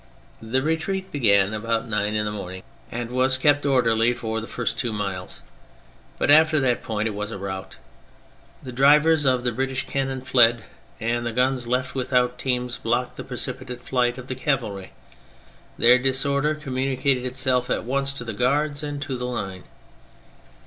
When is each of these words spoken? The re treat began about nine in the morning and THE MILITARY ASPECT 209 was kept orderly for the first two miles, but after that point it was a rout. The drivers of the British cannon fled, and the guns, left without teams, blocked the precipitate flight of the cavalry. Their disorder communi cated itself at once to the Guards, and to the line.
The 0.41 0.63
re 0.63 0.77
treat 0.77 1.11
began 1.11 1.53
about 1.53 1.87
nine 1.87 2.15
in 2.15 2.25
the 2.25 2.31
morning 2.31 2.63
and 2.91 3.07
THE 3.07 3.11
MILITARY 3.13 3.25
ASPECT 3.33 3.61
209 3.61 3.61
was 3.61 3.61
kept 3.61 3.71
orderly 4.07 4.13
for 4.15 4.41
the 4.41 4.47
first 4.51 4.79
two 4.79 4.91
miles, 4.91 5.41
but 6.17 6.31
after 6.31 6.59
that 6.59 6.81
point 6.81 7.07
it 7.07 7.13
was 7.13 7.29
a 7.31 7.37
rout. 7.37 7.75
The 8.63 8.71
drivers 8.71 9.25
of 9.25 9.43
the 9.43 9.51
British 9.51 9.85
cannon 9.85 10.21
fled, 10.21 10.63
and 10.99 11.23
the 11.23 11.31
guns, 11.31 11.67
left 11.67 11.93
without 11.93 12.39
teams, 12.39 12.79
blocked 12.79 13.15
the 13.15 13.23
precipitate 13.23 13.83
flight 13.83 14.17
of 14.17 14.27
the 14.27 14.33
cavalry. 14.33 14.91
Their 15.77 15.99
disorder 15.99 16.55
communi 16.55 16.99
cated 16.99 17.23
itself 17.23 17.69
at 17.69 17.83
once 17.83 18.11
to 18.13 18.23
the 18.23 18.33
Guards, 18.33 18.81
and 18.81 18.99
to 19.03 19.15
the 19.15 19.25
line. 19.27 19.65